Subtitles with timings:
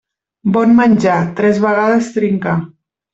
[0.53, 2.57] Bon menjar, tres vegades trincar.